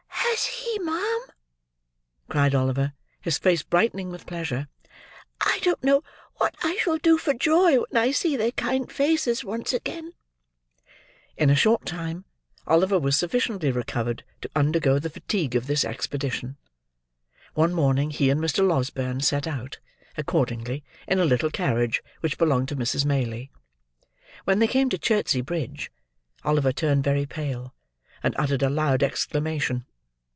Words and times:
"Has 0.33 0.45
he, 0.45 0.79
ma'am?" 0.79 1.21
cried 2.29 2.55
Oliver, 2.55 2.93
his 3.19 3.37
face 3.37 3.63
brightening 3.63 4.09
with 4.09 4.25
pleasure. 4.25 4.69
"I 5.41 5.59
don't 5.61 5.83
know 5.83 6.03
what 6.37 6.55
I 6.63 6.77
shall 6.77 6.97
do 6.97 7.17
for 7.17 7.33
joy 7.33 7.77
when 7.79 7.95
I 8.01 8.11
see 8.11 8.37
their 8.37 8.51
kind 8.53 8.89
faces 8.89 9.43
once 9.43 9.73
again!" 9.73 10.13
In 11.35 11.49
a 11.49 11.55
short 11.55 11.85
time 11.85 12.23
Oliver 12.65 12.97
was 12.97 13.17
sufficiently 13.17 13.71
recovered 13.71 14.23
to 14.39 14.49
undergo 14.55 14.99
the 14.99 15.09
fatigue 15.09 15.53
of 15.55 15.67
this 15.67 15.83
expedition. 15.83 16.55
One 17.53 17.73
morning 17.73 18.09
he 18.11 18.29
and 18.29 18.39
Mr. 18.39 18.65
Losberne 18.65 19.19
set 19.21 19.45
out, 19.47 19.79
accordingly, 20.15 20.85
in 21.09 21.19
a 21.19 21.25
little 21.25 21.51
carriage 21.51 22.01
which 22.21 22.37
belonged 22.37 22.69
to 22.69 22.77
Mrs. 22.77 23.05
Maylie. 23.05 23.51
When 24.45 24.59
they 24.59 24.67
came 24.67 24.89
to 24.91 24.97
Chertsey 24.97 25.41
Bridge, 25.41 25.91
Oliver 26.45 26.71
turned 26.71 27.03
very 27.03 27.25
pale, 27.25 27.75
and 28.23 28.33
uttered 28.39 28.63
a 28.63 28.69
loud 28.69 29.03
exclamation. 29.03 29.85